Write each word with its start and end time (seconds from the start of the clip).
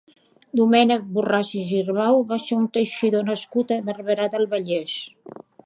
Domènec 0.59 1.03
Borràs 1.17 1.51
i 1.59 1.61
Girbau 1.71 2.17
va 2.33 2.39
ser 2.45 2.57
un 2.63 2.65
teixidor 2.79 3.29
nascut 3.29 3.75
a 3.77 3.81
Barberà 3.91 4.29
del 4.37 4.49
Vallès. 4.55 4.97